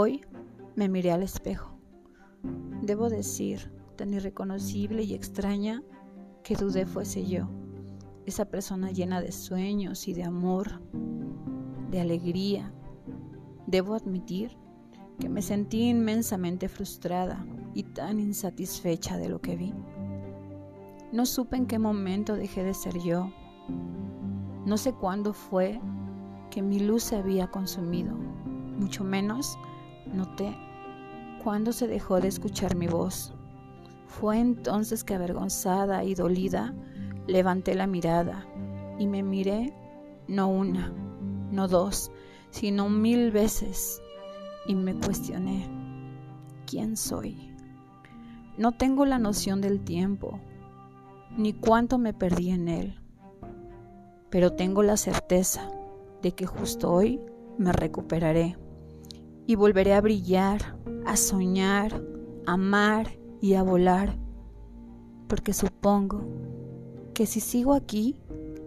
Hoy 0.00 0.20
me 0.76 0.88
miré 0.88 1.10
al 1.10 1.24
espejo. 1.24 1.76
Debo 2.82 3.10
decir, 3.10 3.72
tan 3.96 4.14
irreconocible 4.14 5.02
y 5.02 5.12
extraña, 5.12 5.82
que 6.44 6.54
dudé 6.54 6.86
fuese 6.86 7.26
yo, 7.26 7.48
esa 8.24 8.44
persona 8.44 8.92
llena 8.92 9.20
de 9.20 9.32
sueños 9.32 10.06
y 10.06 10.14
de 10.14 10.22
amor, 10.22 10.80
de 11.90 12.00
alegría. 12.00 12.72
Debo 13.66 13.96
admitir 13.96 14.56
que 15.18 15.28
me 15.28 15.42
sentí 15.42 15.88
inmensamente 15.88 16.68
frustrada 16.68 17.44
y 17.74 17.82
tan 17.82 18.20
insatisfecha 18.20 19.16
de 19.16 19.28
lo 19.28 19.40
que 19.40 19.56
vi. 19.56 19.74
No 21.10 21.26
supe 21.26 21.56
en 21.56 21.66
qué 21.66 21.80
momento 21.80 22.36
dejé 22.36 22.62
de 22.62 22.74
ser 22.74 23.00
yo. 23.00 23.32
No 24.64 24.76
sé 24.76 24.92
cuándo 24.92 25.32
fue 25.32 25.80
que 26.52 26.62
mi 26.62 26.78
luz 26.78 27.02
se 27.02 27.16
había 27.16 27.50
consumido, 27.50 28.14
mucho 28.78 29.02
menos 29.02 29.58
noté 30.12 30.56
cuándo 31.42 31.72
se 31.72 31.86
dejó 31.86 32.20
de 32.20 32.28
escuchar 32.28 32.76
mi 32.76 32.86
voz. 32.86 33.32
Fue 34.06 34.38
entonces 34.38 35.04
que 35.04 35.14
avergonzada 35.14 36.04
y 36.04 36.14
dolida 36.14 36.74
levanté 37.26 37.74
la 37.74 37.86
mirada 37.86 38.46
y 38.98 39.06
me 39.06 39.22
miré 39.22 39.72
no 40.26 40.48
una, 40.48 40.92
no 41.50 41.68
dos, 41.68 42.10
sino 42.50 42.88
mil 42.88 43.30
veces 43.30 44.02
y 44.66 44.74
me 44.74 44.94
cuestioné, 44.94 45.68
¿quién 46.66 46.96
soy? 46.96 47.54
No 48.56 48.72
tengo 48.72 49.06
la 49.06 49.18
noción 49.18 49.60
del 49.60 49.80
tiempo, 49.80 50.40
ni 51.36 51.52
cuánto 51.52 51.98
me 51.98 52.12
perdí 52.12 52.50
en 52.50 52.68
él, 52.68 53.00
pero 54.30 54.52
tengo 54.52 54.82
la 54.82 54.96
certeza 54.96 55.70
de 56.22 56.32
que 56.32 56.46
justo 56.46 56.92
hoy 56.92 57.20
me 57.56 57.72
recuperaré 57.72 58.56
y 59.48 59.56
volveré 59.56 59.94
a 59.94 60.02
brillar, 60.02 60.76
a 61.06 61.16
soñar, 61.16 62.04
a 62.46 62.52
amar 62.52 63.18
y 63.40 63.54
a 63.54 63.62
volar, 63.62 64.18
porque 65.26 65.54
supongo 65.54 66.20
que 67.14 67.24
si 67.24 67.40
sigo 67.40 67.72
aquí 67.72 68.20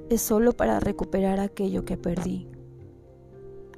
es 0.09 0.23
solo 0.23 0.53
para 0.53 0.79
recuperar 0.79 1.39
aquello 1.39 1.85
que 1.85 1.97
perdí. 1.97 2.49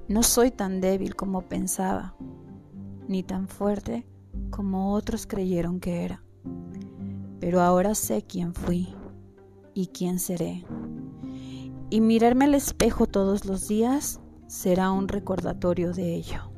No 0.08 0.24
soy 0.24 0.50
tan 0.50 0.80
débil 0.80 1.18
como 1.18 1.42
pensaba, 1.42 2.16
ni 3.10 3.22
tan 3.22 3.50
fuerte 3.50 4.08
como 4.50 4.94
otros 4.94 5.28
creyeron 5.28 5.82
que 5.82 6.06
era. 6.06 6.24
Pero 7.42 7.60
ahora 7.60 7.96
sé 7.96 8.22
quién 8.22 8.54
fui 8.54 8.96
y 9.74 9.88
quién 9.88 10.20
seré. 10.20 10.64
Y 11.90 12.00
mirarme 12.00 12.46
al 12.46 12.56
espejo 12.56 13.08
todos 13.08 13.44
los 13.44 13.68
días 13.68 14.22
será 14.48 14.90
un 14.92 15.10
recordatorio 15.10 15.92
de 15.92 16.16
ello. 16.16 16.53